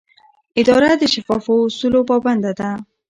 [0.59, 2.69] اداره د شفافو اصولو پابنده ده.